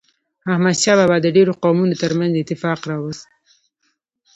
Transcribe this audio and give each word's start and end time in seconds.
احمد 0.53 0.77
شاه 0.83 0.95
بابا 0.99 1.17
د 1.21 1.27
ډیرو 1.35 1.53
قومونو 1.63 1.93
ترمنځ 2.01 2.33
اتفاق 2.37 2.79
راوست. 2.89 3.27